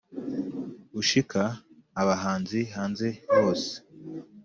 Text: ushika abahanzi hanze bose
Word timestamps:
ushika 0.99 1.41
abahanzi 2.01 2.59
hanze 2.75 3.07
bose 3.37 3.71